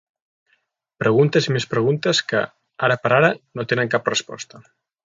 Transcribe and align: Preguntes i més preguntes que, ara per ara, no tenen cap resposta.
Preguntes 1.03 1.49
i 1.49 1.53
més 1.57 1.69
preguntes 1.75 2.23
que, 2.33 2.43
ara 2.89 2.99
per 3.05 3.17
ara, 3.23 3.33
no 3.61 3.71
tenen 3.73 3.97
cap 3.97 4.15
resposta. 4.17 4.69